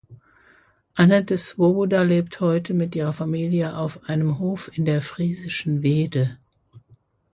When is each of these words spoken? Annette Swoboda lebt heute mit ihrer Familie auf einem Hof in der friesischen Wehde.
Annette 0.95 1.37
Swoboda 1.37 2.01
lebt 2.01 2.39
heute 2.39 2.73
mit 2.73 2.95
ihrer 2.95 3.13
Familie 3.13 3.77
auf 3.77 4.03
einem 4.05 4.39
Hof 4.39 4.75
in 4.75 4.85
der 4.85 4.99
friesischen 5.03 5.83
Wehde. 5.83 6.39